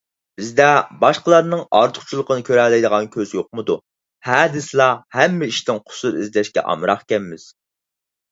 بىزدە 0.39 0.65
باشقىلارنىڭ 1.01 1.59
ئارتۇقچىلىقىنى 1.79 2.45
كۆرەلەيدىغان 2.47 3.09
كۆز 3.17 3.33
يوقمىدۇ؟ 3.37 3.75
ھە 4.29 4.39
دېسىلا 4.55 4.89
ھەممە 5.17 5.49
ئىشتىن 5.53 5.83
قۇسۇر 5.91 6.17
ئىزدەشكە 6.23 6.67
ئامراقكەنمىز. 6.73 7.47